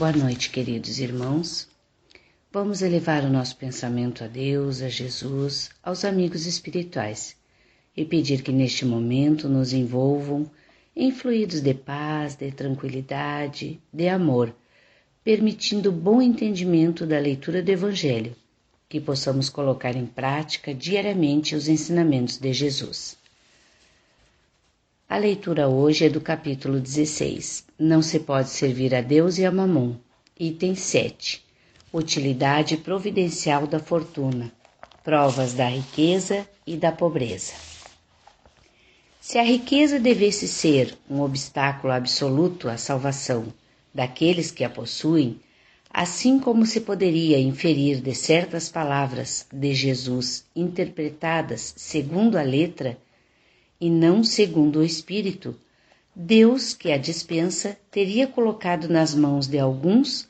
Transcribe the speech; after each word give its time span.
Boa 0.00 0.12
noite, 0.12 0.48
queridos 0.48 0.98
irmãos. 0.98 1.68
Vamos 2.50 2.80
elevar 2.80 3.22
o 3.22 3.28
nosso 3.28 3.54
pensamento 3.54 4.24
a 4.24 4.26
Deus, 4.26 4.80
a 4.80 4.88
Jesus, 4.88 5.68
aos 5.82 6.06
amigos 6.06 6.46
espirituais 6.46 7.36
e 7.94 8.02
pedir 8.02 8.40
que 8.40 8.50
neste 8.50 8.86
momento 8.86 9.46
nos 9.46 9.74
envolvam 9.74 10.50
em 10.96 11.12
fluidos 11.12 11.60
de 11.60 11.74
paz, 11.74 12.34
de 12.34 12.50
tranquilidade, 12.50 13.78
de 13.92 14.08
amor, 14.08 14.56
permitindo 15.22 15.92
bom 15.92 16.22
entendimento 16.22 17.04
da 17.04 17.18
leitura 17.18 17.62
do 17.62 17.68
Evangelho, 17.68 18.34
que 18.88 19.02
possamos 19.02 19.50
colocar 19.50 19.94
em 19.94 20.06
prática 20.06 20.72
diariamente 20.72 21.54
os 21.54 21.68
ensinamentos 21.68 22.38
de 22.38 22.54
Jesus. 22.54 23.19
A 25.10 25.18
leitura 25.18 25.68
hoje 25.68 26.04
é 26.04 26.08
do 26.08 26.20
capítulo 26.20 26.78
16. 26.78 27.64
Não 27.76 28.00
se 28.00 28.20
pode 28.20 28.48
servir 28.48 28.94
a 28.94 29.00
Deus 29.00 29.38
e 29.38 29.44
a 29.44 29.50
Mamon. 29.50 29.96
Item 30.38 30.76
7. 30.76 31.44
Utilidade 31.92 32.76
providencial 32.76 33.66
da 33.66 33.80
fortuna. 33.80 34.52
Provas 35.02 35.52
da 35.52 35.68
riqueza 35.68 36.46
e 36.64 36.76
da 36.76 36.92
pobreza. 36.92 37.54
Se 39.20 39.36
a 39.36 39.42
riqueza 39.42 39.98
devesse 39.98 40.46
ser 40.46 40.96
um 41.10 41.22
obstáculo 41.22 41.92
absoluto 41.92 42.68
à 42.68 42.76
salvação 42.76 43.52
daqueles 43.92 44.52
que 44.52 44.62
a 44.62 44.70
possuem, 44.70 45.40
assim 45.92 46.38
como 46.38 46.64
se 46.64 46.82
poderia 46.82 47.40
inferir 47.40 48.00
de 48.00 48.14
certas 48.14 48.68
palavras 48.68 49.44
de 49.52 49.74
Jesus 49.74 50.44
interpretadas 50.54 51.74
segundo 51.76 52.38
a 52.38 52.42
letra, 52.42 52.96
e 53.80 53.88
não 53.88 54.22
segundo 54.22 54.80
o 54.80 54.84
Espírito, 54.84 55.56
Deus, 56.14 56.74
que 56.74 56.92
a 56.92 56.98
dispensa, 56.98 57.78
teria 57.90 58.26
colocado 58.26 58.88
nas 58.88 59.14
mãos 59.14 59.46
de 59.46 59.58
alguns 59.58 60.28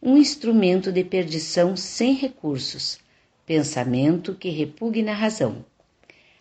um 0.00 0.16
instrumento 0.16 0.92
de 0.92 1.02
perdição 1.02 1.76
sem 1.76 2.14
recursos, 2.14 2.98
pensamento 3.46 4.34
que 4.34 4.50
repugna 4.50 5.12
a 5.12 5.14
razão. 5.14 5.64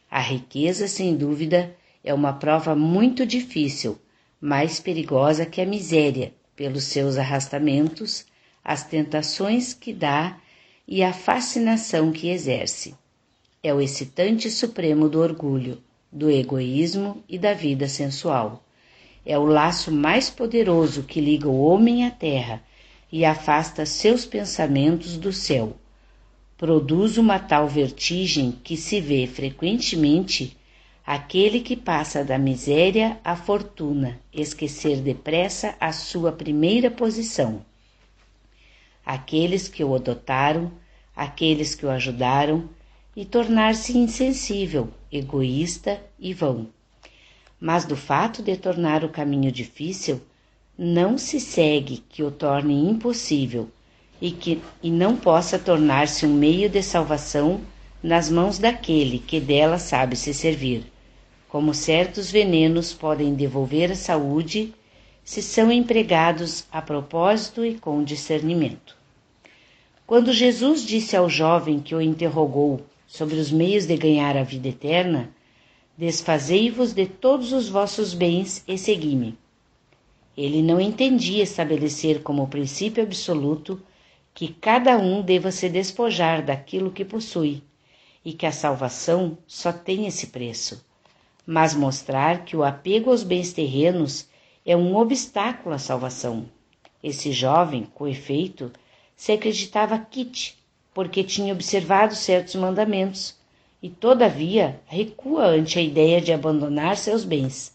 A 0.09 0.19
riqueza, 0.19 0.87
sem 0.87 1.15
dúvida, 1.15 1.75
é 2.03 2.13
uma 2.13 2.33
prova 2.33 2.75
muito 2.75 3.25
difícil, 3.25 3.97
mais 4.39 4.79
perigosa 4.79 5.45
que 5.45 5.61
a 5.61 5.65
miséria, 5.65 6.33
pelos 6.55 6.83
seus 6.83 7.17
arrastamentos, 7.17 8.25
as 8.63 8.83
tentações 8.83 9.73
que 9.73 9.93
dá 9.93 10.37
e 10.87 11.03
a 11.03 11.13
fascinação 11.13 12.11
que 12.11 12.29
exerce. 12.29 12.93
É 13.63 13.73
o 13.73 13.79
excitante 13.79 14.49
supremo 14.49 15.07
do 15.07 15.19
orgulho, 15.19 15.81
do 16.11 16.29
egoísmo 16.29 17.23
e 17.29 17.39
da 17.39 17.53
vida 17.53 17.87
sensual. 17.87 18.63
É 19.25 19.37
o 19.37 19.45
laço 19.45 19.91
mais 19.91 20.29
poderoso 20.29 21.03
que 21.03 21.21
liga 21.21 21.47
o 21.47 21.63
homem 21.63 22.05
à 22.05 22.11
terra 22.11 22.61
e 23.11 23.23
afasta 23.23 23.85
seus 23.85 24.25
pensamentos 24.25 25.17
do 25.17 25.31
céu. 25.31 25.75
Produz 26.57 27.17
uma 27.17 27.39
tal 27.39 27.67
vertigem 27.67 28.51
que 28.51 28.75
se 28.75 28.99
vê 28.99 29.25
frequentemente 29.25 30.57
aquele 31.05 31.61
que 31.61 31.75
passa 31.75 32.23
da 32.23 32.37
miséria 32.37 33.19
à 33.23 33.35
fortuna 33.35 34.19
esquecer 34.33 35.01
depressa 35.01 35.75
a 35.79 35.91
sua 35.91 36.31
primeira 36.31 36.91
posição. 36.91 37.65
Aqueles 39.05 39.67
que 39.67 39.83
o 39.83 39.95
adotaram, 39.95 40.71
aqueles 41.15 41.73
que 41.73 41.85
o 41.85 41.89
ajudaram, 41.89 42.69
e 43.15 43.25
tornar-se 43.25 43.97
insensível, 43.97 44.89
egoísta 45.11 46.01
e 46.19 46.33
vão. 46.33 46.67
Mas 47.59 47.85
do 47.85 47.95
fato 47.95 48.41
de 48.41 48.55
tornar 48.55 49.03
o 49.03 49.09
caminho 49.09 49.51
difícil, 49.51 50.21
não 50.77 51.17
se 51.17 51.39
segue 51.39 51.97
que 52.09 52.23
o 52.23 52.31
torne 52.31 52.73
impossível 52.89 53.69
e 54.21 54.31
que 54.31 54.61
e 54.81 54.89
não 54.89 55.17
possa 55.17 55.59
tornar-se 55.59 56.25
um 56.25 56.33
meio 56.33 56.69
de 56.69 56.81
salvação 56.81 57.61
nas 58.01 58.29
mãos 58.29 58.57
daquele 58.57 59.19
que 59.19 59.39
dela 59.39 59.77
sabe 59.77 60.15
se 60.15 60.33
servir. 60.33 60.85
Como 61.49 61.73
certos 61.73 62.31
venenos 62.31 62.93
podem 62.93 63.35
devolver 63.35 63.91
a 63.91 63.95
saúde 63.95 64.73
se 65.23 65.41
são 65.41 65.71
empregados 65.71 66.65
a 66.71 66.81
propósito 66.81 67.65
e 67.65 67.75
com 67.75 68.03
discernimento. 68.03 68.95
Quando 70.07 70.33
Jesus 70.33 70.83
disse 70.85 71.15
ao 71.15 71.29
jovem 71.29 71.79
que 71.79 71.93
o 71.93 72.01
interrogou 72.01 72.81
sobre 73.11 73.35
os 73.35 73.51
meios 73.51 73.85
de 73.85 73.97
ganhar 73.97 74.37
a 74.37 74.43
vida 74.43 74.69
eterna, 74.69 75.29
desfazei-vos 75.97 76.93
de 76.93 77.05
todos 77.05 77.51
os 77.51 77.67
vossos 77.67 78.13
bens 78.13 78.63
e 78.65 78.77
segui-me. 78.77 79.37
Ele 80.35 80.61
não 80.61 80.79
entendia 80.79 81.43
estabelecer 81.43 82.23
como 82.23 82.47
princípio 82.47 83.03
absoluto 83.03 83.83
que 84.33 84.47
cada 84.47 84.97
um 84.97 85.21
deva 85.21 85.51
se 85.51 85.67
despojar 85.67 86.41
daquilo 86.41 86.89
que 86.89 87.03
possui 87.03 87.61
e 88.23 88.31
que 88.31 88.45
a 88.45 88.51
salvação 88.53 89.37
só 89.45 89.73
tem 89.73 90.07
esse 90.07 90.27
preço, 90.27 90.81
mas 91.45 91.75
mostrar 91.75 92.45
que 92.45 92.55
o 92.55 92.63
apego 92.63 93.11
aos 93.11 93.23
bens 93.23 93.51
terrenos 93.51 94.25
é 94.65 94.77
um 94.77 94.95
obstáculo 94.95 95.75
à 95.75 95.77
salvação. 95.77 96.45
Esse 97.03 97.33
jovem, 97.33 97.85
com 97.93 98.07
efeito, 98.07 98.71
se 99.17 99.33
acreditava 99.33 99.99
quite 99.99 100.60
porque 100.93 101.23
tinha 101.23 101.53
observado 101.53 102.15
certos 102.15 102.55
mandamentos, 102.55 103.35
e 103.81 103.89
todavia 103.89 104.79
recua 104.85 105.45
ante 105.45 105.79
a 105.79 105.81
ideia 105.81 106.21
de 106.21 106.31
abandonar 106.31 106.97
seus 106.97 107.23
bens. 107.23 107.73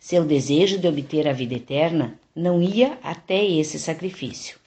Seu 0.00 0.24
desejo 0.24 0.78
de 0.78 0.88
obter 0.88 1.28
a 1.28 1.32
vida 1.32 1.54
eterna 1.54 2.18
não 2.34 2.60
ia 2.60 2.98
até 3.02 3.44
esse 3.44 3.78
sacrifício. 3.78 4.58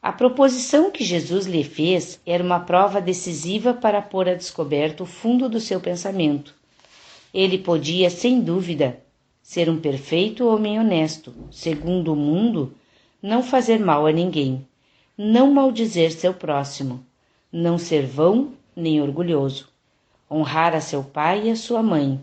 A 0.00 0.10
proposição 0.10 0.90
que 0.90 1.04
Jesus 1.04 1.46
lhe 1.46 1.62
fez 1.62 2.18
era 2.26 2.42
uma 2.42 2.60
prova 2.60 3.00
decisiva 3.00 3.74
para 3.74 4.02
pôr 4.02 4.28
a 4.28 4.34
descoberto 4.34 5.02
o 5.02 5.06
fundo 5.06 5.48
do 5.48 5.60
seu 5.60 5.78
pensamento. 5.80 6.54
Ele 7.32 7.58
podia, 7.58 8.10
sem 8.10 8.40
dúvida, 8.40 8.98
ser 9.42 9.68
um 9.68 9.78
perfeito 9.78 10.46
homem 10.46 10.78
honesto, 10.80 11.32
segundo 11.50 12.12
o 12.12 12.16
mundo, 12.16 12.74
não 13.22 13.42
fazer 13.42 13.78
mal 13.78 14.06
a 14.06 14.12
ninguém 14.12 14.66
não 15.24 15.52
maldizer 15.52 16.10
seu 16.10 16.34
próximo, 16.34 17.06
não 17.52 17.78
ser 17.78 18.04
vão 18.04 18.54
nem 18.74 19.00
orgulhoso, 19.00 19.68
honrar 20.28 20.74
a 20.74 20.80
seu 20.80 21.04
pai 21.04 21.46
e 21.46 21.50
a 21.52 21.54
sua 21.54 21.80
mãe, 21.80 22.20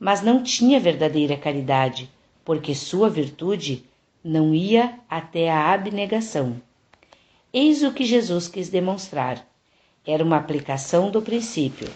mas 0.00 0.20
não 0.20 0.42
tinha 0.42 0.80
verdadeira 0.80 1.36
caridade, 1.36 2.10
porque 2.44 2.74
sua 2.74 3.08
virtude 3.08 3.84
não 4.22 4.52
ia 4.52 4.98
até 5.08 5.48
a 5.48 5.72
abnegação. 5.72 6.60
Eis 7.52 7.84
o 7.84 7.92
que 7.92 8.04
Jesus 8.04 8.48
quis 8.48 8.68
demonstrar. 8.68 9.46
Era 10.04 10.24
uma 10.24 10.36
aplicação 10.36 11.12
do 11.12 11.22
princípio. 11.22 11.88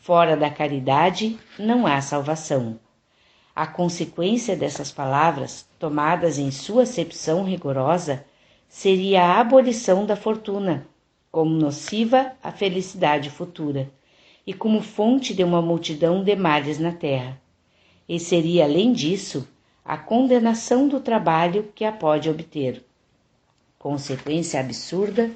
Fora 0.00 0.34
da 0.34 0.48
caridade 0.48 1.38
não 1.58 1.86
há 1.86 2.00
salvação. 2.00 2.80
A 3.54 3.66
consequência 3.66 4.56
dessas 4.56 4.90
palavras, 4.90 5.66
tomadas 5.78 6.38
em 6.38 6.50
sua 6.50 6.84
acepção 6.84 7.44
rigorosa, 7.44 8.24
seria 8.74 9.22
a 9.22 9.40
abolição 9.40 10.04
da 10.04 10.16
fortuna, 10.16 10.84
como 11.30 11.54
nociva 11.54 12.32
à 12.42 12.50
felicidade 12.50 13.30
futura, 13.30 13.88
e 14.44 14.52
como 14.52 14.82
fonte 14.82 15.32
de 15.32 15.44
uma 15.44 15.62
multidão 15.62 16.24
de 16.24 16.34
males 16.34 16.80
na 16.80 16.90
terra. 16.90 17.40
E 18.08 18.18
seria, 18.18 18.64
além 18.64 18.92
disso, 18.92 19.46
a 19.84 19.96
condenação 19.96 20.88
do 20.88 20.98
trabalho 20.98 21.70
que 21.72 21.84
a 21.84 21.92
pode 21.92 22.28
obter. 22.28 22.84
Consequência 23.78 24.58
absurda 24.58 25.30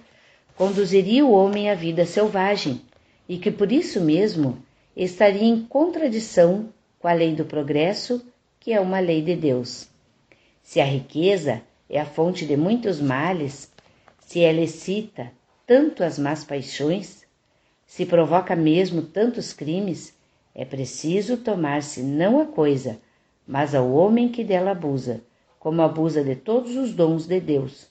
conduziria 0.56 1.25
o 1.25 1.31
homem 1.31 1.71
à 1.71 1.77
vida 1.77 2.04
selvagem 2.04 2.82
e 3.28 3.38
que 3.38 3.53
por 3.53 3.71
isso 3.71 4.00
mesmo 4.00 4.59
estaria 4.97 5.44
em 5.44 5.62
contradição 5.62 6.71
com 6.98 7.06
a 7.06 7.12
lei 7.12 7.37
do 7.37 7.44
progresso, 7.44 8.21
que 8.59 8.72
é 8.72 8.81
uma 8.81 8.98
lei 8.98 9.22
de 9.22 9.37
Deus. 9.37 9.88
Se 10.60 10.80
a 10.80 10.84
riqueza 10.84 11.63
é 11.89 12.01
a 12.01 12.07
fonte 12.07 12.45
de 12.45 12.57
muitos 12.57 13.01
males, 13.01 13.73
se 14.21 14.41
ela 14.41 14.61
excita 14.61 15.33
tanto 15.67 16.05
as 16.05 16.19
más 16.19 16.45
paixões, 16.45 17.27
se 17.87 18.05
provoca 18.05 18.55
mesmo 18.55 19.03
tantos 19.03 19.53
crimes, 19.53 20.15
é 20.55 20.65
preciso 20.65 21.39
tomar-se 21.39 22.03
não 22.03 22.41
a 22.41 22.47
coisa, 22.47 22.99
mas 23.47 23.75
ao 23.75 23.91
homem 23.93 24.29
que 24.29 24.45
dela 24.45 24.73
abusa, 24.73 25.23
como 25.59 25.81
abusa 25.83 26.23
de 26.23 26.37
todos 26.37 26.77
os 26.77 26.93
dons 26.93 27.27
de 27.27 27.41
Deus. 27.41 27.89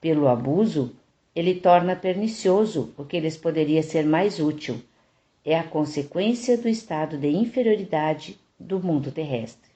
Pelo 0.00 0.28
abuso, 0.28 0.96
ele 1.34 1.54
torna 1.54 1.94
pernicioso 1.94 2.94
o 2.96 3.04
que 3.04 3.20
lhes 3.20 3.36
poderia 3.36 3.82
ser 3.82 4.06
mais 4.06 4.40
útil. 4.40 4.80
É 5.44 5.58
a 5.58 5.64
consequência 5.64 6.56
do 6.56 6.68
estado 6.68 7.18
de 7.18 7.28
inferioridade 7.28 8.38
do 8.58 8.80
mundo 8.82 9.12
terrestre. 9.12 9.70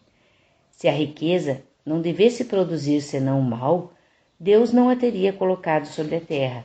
Se 0.71 0.89
a 0.89 0.93
riqueza 0.93 1.63
não 1.85 2.01
devesse 2.01 2.45
produzir 2.45 3.01
senão 3.01 3.41
o 3.41 3.43
mal, 3.43 3.93
Deus 4.39 4.73
não 4.73 4.89
a 4.89 4.97
teria 4.97 5.33
colocado 5.33 5.87
sobre 5.87 6.17
a 6.17 6.21
terra. 6.21 6.65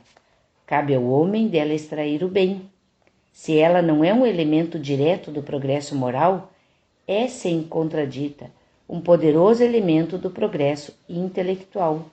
Cabe 0.66 0.94
ao 0.94 1.04
homem 1.04 1.48
dela 1.48 1.74
extrair 1.74 2.24
o 2.24 2.28
bem. 2.28 2.70
Se 3.32 3.58
ela 3.58 3.82
não 3.82 4.02
é 4.02 4.12
um 4.12 4.24
elemento 4.24 4.78
direto 4.78 5.30
do 5.30 5.42
progresso 5.42 5.94
moral, 5.94 6.50
é, 7.06 7.28
sem 7.28 7.62
contradita, 7.62 8.50
um 8.88 9.00
poderoso 9.00 9.62
elemento 9.62 10.16
do 10.16 10.30
progresso 10.30 10.96
intelectual. 11.08 12.06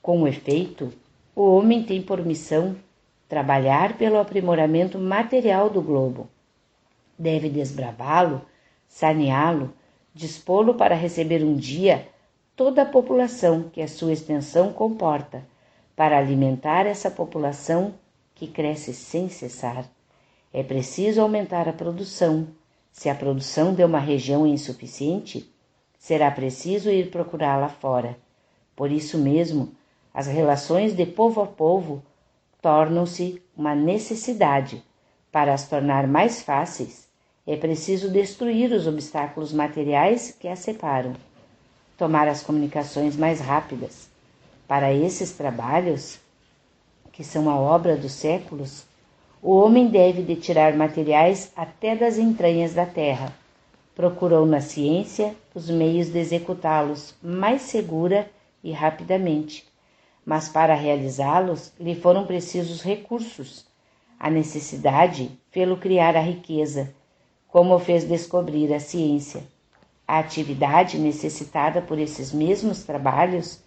Com 0.00 0.26
efeito, 0.26 0.92
o 1.34 1.42
homem 1.42 1.82
tem 1.82 2.00
por 2.00 2.24
missão 2.24 2.76
trabalhar 3.28 3.98
pelo 3.98 4.18
aprimoramento 4.18 4.98
material 4.98 5.68
do 5.68 5.82
globo. 5.82 6.28
Deve 7.18 7.48
desbravá-lo, 7.48 8.42
saneá-lo, 8.88 9.72
dispô-lo 10.14 10.74
para 10.74 10.94
receber 10.94 11.44
um 11.44 11.54
dia 11.54 12.08
toda 12.56 12.82
a 12.82 12.86
população 12.86 13.68
que 13.70 13.82
a 13.82 13.86
sua 13.86 14.14
extensão 14.14 14.72
comporta, 14.72 15.46
para 15.94 16.18
alimentar 16.18 16.86
essa 16.86 17.10
população 17.10 17.94
que 18.34 18.46
cresce 18.46 18.94
sem 18.94 19.28
cessar. 19.28 19.84
É 20.52 20.62
preciso 20.62 21.20
aumentar 21.20 21.68
a 21.68 21.72
produção. 21.72 22.48
Se 22.90 23.10
a 23.10 23.14
produção 23.14 23.74
de 23.74 23.84
uma 23.84 23.98
região 23.98 24.46
é 24.46 24.48
insuficiente, 24.48 25.52
será 25.98 26.30
preciso 26.30 26.90
ir 26.90 27.10
procurá-la 27.10 27.68
fora. 27.68 28.16
Por 28.74 28.90
isso 28.90 29.18
mesmo, 29.18 29.72
as 30.12 30.26
relações 30.26 30.94
de 30.94 31.04
povo 31.04 31.42
a 31.42 31.46
povo 31.46 32.02
tornam-se 32.62 33.42
uma 33.54 33.74
necessidade. 33.74 34.82
Para 35.30 35.52
as 35.52 35.68
tornar 35.68 36.06
mais 36.06 36.40
fáceis, 36.40 37.06
é 37.46 37.54
preciso 37.54 38.10
destruir 38.10 38.72
os 38.72 38.86
obstáculos 38.86 39.52
materiais 39.52 40.30
que 40.32 40.48
as 40.48 40.60
separam, 40.60 41.14
tomar 41.96 42.28
as 42.28 42.42
comunicações 42.42 43.16
mais 43.16 43.40
rápidas. 43.40 44.08
Para 44.68 44.92
esses 44.92 45.32
trabalhos, 45.32 46.18
que 47.12 47.22
são 47.22 47.48
a 47.48 47.56
obra 47.56 47.96
dos 47.96 48.12
séculos, 48.12 48.84
o 49.42 49.54
homem 49.56 49.88
deve 49.88 50.22
de 50.22 50.36
tirar 50.36 50.74
materiais 50.74 51.52
até 51.56 51.94
das 51.94 52.18
entranhas 52.18 52.74
da 52.74 52.84
terra. 52.84 53.32
Procurou 53.94 54.44
na 54.44 54.60
ciência 54.60 55.34
os 55.54 55.70
meios 55.70 56.08
de 56.08 56.18
executá-los 56.18 57.14
mais 57.22 57.62
segura 57.62 58.28
e 58.62 58.72
rapidamente 58.72 59.64
mas 60.26 60.48
para 60.48 60.74
realizá-los 60.74 61.72
lhe 61.78 61.94
foram 61.94 62.26
precisos 62.26 62.82
recursos. 62.82 63.64
A 64.18 64.28
necessidade 64.28 65.30
fê-lo 65.52 65.76
criar 65.76 66.16
a 66.16 66.20
riqueza, 66.20 66.92
como 67.46 67.76
o 67.76 67.78
fez 67.78 68.02
descobrir 68.02 68.74
a 68.74 68.80
ciência. 68.80 69.44
A 70.08 70.20
atividade 70.20 70.98
necessitada 70.98 71.82
por 71.82 71.98
esses 71.98 72.32
mesmos 72.32 72.84
trabalhos 72.84 73.60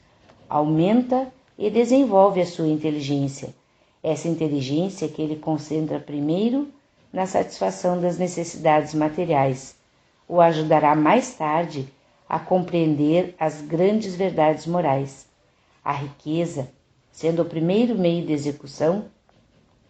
aumenta 0.48 1.32
e 1.58 1.70
desenvolve 1.70 2.40
a 2.40 2.46
sua 2.46 2.68
inteligência. 2.68 3.54
Essa 4.02 4.30
inteligência 4.30 5.10
que 5.10 5.22
ele 5.22 5.36
concentra 5.36 6.00
primeiro 6.00 6.70
na 7.12 7.26
satisfação 7.26 8.00
das 8.00 8.18
necessidades 8.18 8.94
materiais, 8.94 9.76
o 10.28 10.40
ajudará 10.40 10.96
mais 10.96 11.34
tarde 11.34 11.92
a 12.28 12.40
compreender 12.40 13.36
as 13.38 13.62
grandes 13.62 14.16
verdades 14.16 14.66
morais. 14.66 15.28
A 15.84 15.92
riqueza, 15.92 16.70
sendo 17.12 17.42
o 17.42 17.46
primeiro 17.46 17.98
meio 17.98 18.26
de 18.26 18.32
execução, 18.32 19.06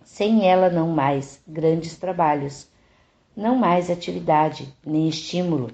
sem 0.03 0.49
ela 0.49 0.69
não 0.69 0.87
mais 0.87 1.39
grandes 1.47 1.95
trabalhos, 1.97 2.67
não 3.35 3.55
mais 3.55 3.91
atividade, 3.91 4.73
nem 4.83 5.07
estímulo, 5.07 5.69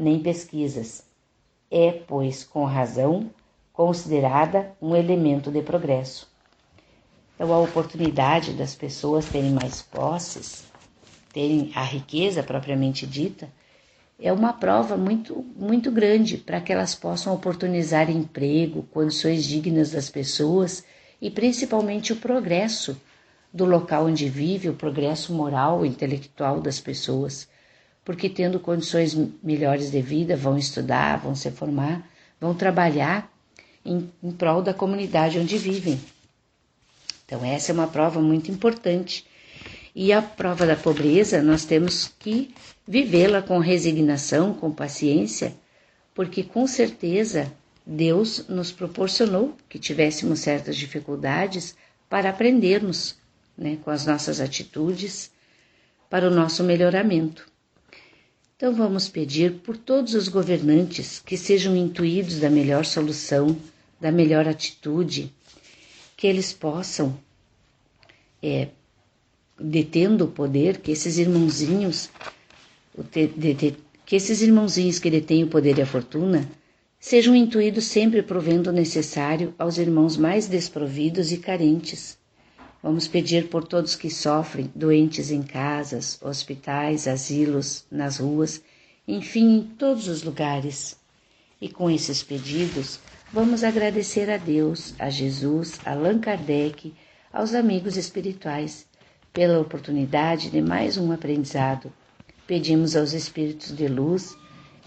nem 0.00 0.18
pesquisas. 0.18 1.04
É, 1.70 1.92
pois, 1.92 2.42
com 2.42 2.64
razão, 2.64 3.30
considerada 3.72 4.72
um 4.80 4.96
elemento 4.96 5.50
de 5.50 5.62
progresso. 5.62 6.28
Então, 7.34 7.52
a 7.52 7.58
oportunidade 7.58 8.52
das 8.52 8.74
pessoas 8.74 9.26
terem 9.26 9.52
mais 9.52 9.80
posses, 9.82 10.64
terem 11.32 11.70
a 11.74 11.82
riqueza 11.82 12.42
propriamente 12.42 13.06
dita, 13.06 13.48
é 14.18 14.32
uma 14.32 14.52
prova 14.52 14.96
muito, 14.96 15.44
muito 15.56 15.90
grande 15.90 16.36
para 16.36 16.60
que 16.60 16.72
elas 16.72 16.94
possam 16.94 17.32
oportunizar 17.32 18.10
emprego, 18.10 18.82
condições 18.92 19.44
dignas 19.44 19.92
das 19.92 20.10
pessoas 20.10 20.84
e 21.20 21.30
principalmente 21.30 22.12
o 22.12 22.16
progresso 22.16 23.00
do 23.52 23.64
local 23.64 24.06
onde 24.06 24.28
vive, 24.28 24.68
o 24.68 24.74
progresso 24.74 25.32
moral 25.32 25.84
intelectual 25.84 26.60
das 26.60 26.78
pessoas. 26.78 27.48
Porque 28.10 28.28
tendo 28.28 28.58
condições 28.58 29.16
melhores 29.40 29.92
de 29.92 30.02
vida, 30.02 30.36
vão 30.36 30.58
estudar, 30.58 31.18
vão 31.18 31.36
se 31.36 31.48
formar, 31.52 32.04
vão 32.40 32.52
trabalhar 32.52 33.32
em, 33.84 34.10
em 34.20 34.32
prol 34.32 34.60
da 34.62 34.74
comunidade 34.74 35.38
onde 35.38 35.56
vivem. 35.56 35.96
Então, 37.24 37.44
essa 37.44 37.70
é 37.70 37.72
uma 37.72 37.86
prova 37.86 38.20
muito 38.20 38.50
importante 38.50 39.24
e 39.94 40.12
a 40.12 40.20
prova 40.20 40.66
da 40.66 40.74
pobreza 40.74 41.40
nós 41.40 41.64
temos 41.64 42.12
que 42.18 42.52
vivê-la 42.84 43.42
com 43.42 43.58
resignação, 43.60 44.54
com 44.54 44.72
paciência, 44.72 45.54
porque 46.12 46.42
com 46.42 46.66
certeza 46.66 47.52
Deus 47.86 48.44
nos 48.48 48.72
proporcionou 48.72 49.56
que 49.68 49.78
tivéssemos 49.78 50.40
certas 50.40 50.76
dificuldades 50.76 51.76
para 52.08 52.30
aprendermos 52.30 53.14
né, 53.56 53.78
com 53.84 53.90
as 53.92 54.04
nossas 54.04 54.40
atitudes 54.40 55.30
para 56.10 56.26
o 56.26 56.34
nosso 56.34 56.64
melhoramento. 56.64 57.48
Então 58.60 58.74
vamos 58.74 59.08
pedir 59.08 59.54
por 59.60 59.74
todos 59.74 60.12
os 60.12 60.28
governantes 60.28 61.22
que 61.24 61.34
sejam 61.34 61.74
intuídos 61.74 62.40
da 62.40 62.50
melhor 62.50 62.84
solução, 62.84 63.56
da 63.98 64.12
melhor 64.12 64.46
atitude, 64.46 65.32
que 66.14 66.26
eles 66.26 66.52
possam 66.52 67.18
é, 68.42 68.68
detendo 69.58 70.26
o 70.26 70.30
poder, 70.30 70.76
que 70.76 70.92
esses 70.92 71.16
irmãozinhos, 71.16 72.10
que 74.04 74.14
esses 74.14 74.42
irmãozinhos 74.42 74.98
que 74.98 75.10
detêm 75.10 75.42
o 75.42 75.48
poder 75.48 75.78
e 75.78 75.80
a 75.80 75.86
fortuna, 75.86 76.46
sejam 76.98 77.34
intuídos 77.34 77.86
sempre 77.86 78.22
provendo 78.22 78.68
o 78.68 78.74
necessário 78.74 79.54
aos 79.58 79.78
irmãos 79.78 80.18
mais 80.18 80.46
desprovidos 80.46 81.32
e 81.32 81.38
carentes. 81.38 82.19
Vamos 82.82 83.06
pedir 83.06 83.48
por 83.48 83.68
todos 83.68 83.94
que 83.94 84.08
sofrem, 84.08 84.70
doentes 84.74 85.30
em 85.30 85.42
casas, 85.42 86.18
hospitais, 86.22 87.06
asilos, 87.06 87.84
nas 87.90 88.16
ruas, 88.16 88.62
enfim, 89.06 89.58
em 89.58 89.62
todos 89.62 90.08
os 90.08 90.22
lugares. 90.22 90.98
E 91.60 91.68
com 91.68 91.90
esses 91.90 92.22
pedidos, 92.22 92.98
vamos 93.30 93.62
agradecer 93.64 94.30
a 94.30 94.38
Deus, 94.38 94.94
a 94.98 95.10
Jesus, 95.10 95.78
a 95.84 95.92
Allan 95.92 96.20
Kardec, 96.20 96.94
aos 97.30 97.52
amigos 97.52 97.98
espirituais 97.98 98.86
pela 99.30 99.60
oportunidade 99.60 100.50
de 100.50 100.62
mais 100.62 100.96
um 100.96 101.12
aprendizado. 101.12 101.92
Pedimos 102.46 102.96
aos 102.96 103.12
Espíritos 103.12 103.76
de 103.76 103.88
luz 103.88 104.34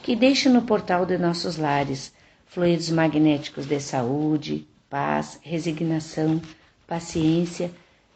que 0.02 0.16
deixem 0.16 0.52
no 0.52 0.64
portal 0.64 1.06
de 1.06 1.18
nossos 1.18 1.58
lares 1.58 2.12
fluidos 2.48 2.90
magnéticos 2.90 3.68
de 3.68 3.80
saúde, 3.80 4.68
paz, 4.90 5.40
resignação, 5.44 6.42
paciência, 6.86 7.72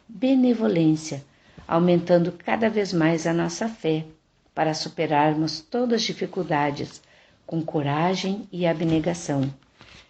benevolência, 0.08 1.24
aumentando 1.68 2.32
cada 2.32 2.70
vez 2.70 2.94
mais 2.94 3.28
a 3.28 3.34
nossa 3.34 3.68
fé 3.68 4.06
para 4.54 4.74
superarmos 4.74 5.62
todas 5.62 6.02
as 6.02 6.04
dificuldades 6.04 7.02
com 7.46 7.62
coragem 7.62 8.48
e 8.52 8.66
abnegação. 8.66 9.54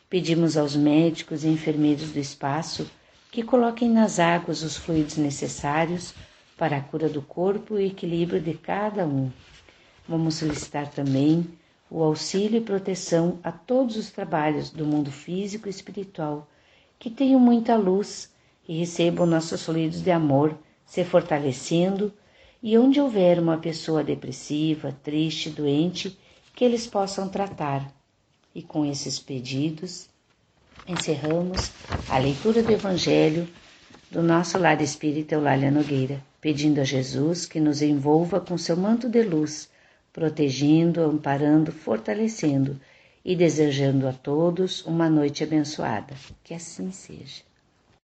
Pedimos 0.10 0.56
aos 0.56 0.76
médicos 0.76 1.44
e 1.44 1.50
enfermeiros 1.50 2.12
do 2.12 2.20
espaço 2.20 2.90
que 3.32 3.44
coloquem 3.44 3.90
nas 3.90 4.20
águas 4.20 4.64
os 4.64 4.78
fluidos 4.78 5.18
necessários 5.18 6.14
para 6.58 6.78
a 6.78 6.82
cura 6.82 7.10
do 7.10 7.22
corpo 7.22 7.78
e 7.78 7.88
equilíbrio 7.88 8.42
de 8.42 8.54
cada 8.54 9.06
um. 9.06 9.30
Vamos 10.08 10.36
solicitar 10.36 10.90
também 10.90 11.46
o 11.90 12.02
auxílio 12.02 12.58
e 12.58 12.64
proteção 12.64 13.40
a 13.44 13.52
todos 13.52 13.98
os 13.98 14.10
trabalhos 14.10 14.70
do 14.70 14.86
mundo 14.86 15.12
físico 15.12 15.68
e 15.68 15.70
espiritual, 15.70 16.50
que 16.98 17.10
tenham 17.10 17.40
muita 17.40 17.76
luz 17.76 18.32
e 18.68 18.78
recebam 18.78 19.26
nossos 19.26 19.64
fluidos 19.64 20.02
de 20.02 20.12
amor, 20.12 20.58
se 20.86 21.04
fortalecendo, 21.04 22.14
e 22.62 22.78
onde 22.78 23.00
houver 23.00 23.40
uma 23.40 23.58
pessoa 23.58 24.04
depressiva, 24.04 24.96
triste, 25.04 25.50
doente, 25.50 26.18
que 26.56 26.66
eles 26.66 26.88
possam 26.88 27.30
tratar. 27.30 27.94
E 28.54 28.62
com 28.62 28.86
esses 28.86 29.20
pedidos, 29.20 30.10
encerramos 30.88 31.72
a 32.10 32.18
leitura 32.18 32.64
do 32.64 32.72
Evangelho 32.72 33.48
do 34.10 34.24
nosso 34.24 34.58
lar 34.58 34.82
espírita 34.82 35.36
Eulália 35.36 35.70
Nogueira, 35.70 36.24
pedindo 36.42 36.80
a 36.80 36.84
Jesus 36.84 37.46
que 37.46 37.60
nos 37.60 37.82
envolva 37.82 38.40
com 38.40 38.58
seu 38.58 38.76
manto 38.76 39.10
de 39.10 39.22
luz, 39.22 39.70
protegendo, 40.12 41.04
amparando, 41.04 41.72
fortalecendo 41.72 42.80
e 43.24 43.36
desejando 43.36 44.08
a 44.08 44.14
todos 44.14 44.84
uma 44.86 45.10
noite 45.10 45.44
abençoada. 45.44 46.16
Que 46.44 46.54
assim 46.54 46.92
seja. 46.92 47.47